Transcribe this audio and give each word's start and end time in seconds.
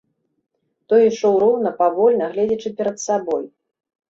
Той 0.93 1.01
ішоў 1.09 1.37
роўна, 1.45 1.73
павольна, 1.81 2.31
гледзячы 2.33 2.69
перад 2.81 2.97
сабой. 3.07 3.43